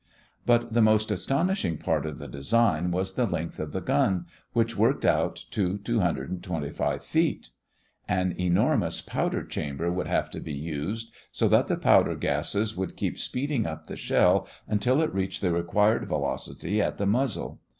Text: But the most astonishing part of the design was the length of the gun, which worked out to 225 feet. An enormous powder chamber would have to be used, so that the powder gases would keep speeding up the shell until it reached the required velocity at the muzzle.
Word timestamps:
But 0.47 0.73
the 0.73 0.81
most 0.81 1.11
astonishing 1.11 1.77
part 1.77 2.07
of 2.07 2.17
the 2.17 2.27
design 2.27 2.89
was 2.89 3.13
the 3.13 3.27
length 3.27 3.59
of 3.59 3.71
the 3.71 3.81
gun, 3.81 4.25
which 4.51 4.75
worked 4.75 5.05
out 5.05 5.45
to 5.51 5.77
225 5.77 7.05
feet. 7.05 7.51
An 8.07 8.31
enormous 8.35 8.99
powder 9.01 9.43
chamber 9.43 9.91
would 9.91 10.07
have 10.07 10.31
to 10.31 10.39
be 10.39 10.53
used, 10.53 11.13
so 11.31 11.47
that 11.49 11.67
the 11.67 11.77
powder 11.77 12.15
gases 12.15 12.75
would 12.75 12.97
keep 12.97 13.19
speeding 13.19 13.67
up 13.67 13.85
the 13.85 13.95
shell 13.95 14.47
until 14.67 15.03
it 15.03 15.13
reached 15.13 15.41
the 15.41 15.51
required 15.51 16.07
velocity 16.07 16.81
at 16.81 16.97
the 16.97 17.05
muzzle. 17.05 17.61